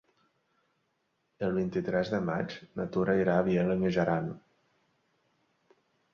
[1.47, 4.35] El vint-i-tres de maig na Tura irà a Vielha e Mijaran.